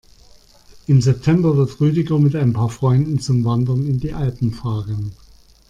[0.87, 5.11] Im September wird Rüdiger mit ein paar Freunden zum Wandern in die Alpen fahren.